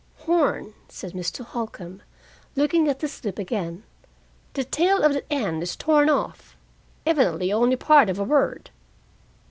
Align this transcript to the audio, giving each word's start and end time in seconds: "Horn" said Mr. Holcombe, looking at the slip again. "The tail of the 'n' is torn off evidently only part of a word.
"Horn" 0.21 0.73
said 0.99 1.13
Mr. 1.13 1.45
Holcombe, 1.45 2.01
looking 2.55 2.87
at 2.89 3.01
the 3.01 3.07
slip 3.07 3.37
again. 3.37 3.83
"The 4.53 4.63
tail 4.63 5.03
of 5.03 5.13
the 5.13 5.31
'n' 5.31 5.61
is 5.61 5.75
torn 5.75 6.09
off 6.09 6.57
evidently 7.05 7.53
only 7.53 7.75
part 7.75 8.09
of 8.09 8.17
a 8.17 8.23
word. 8.23 8.71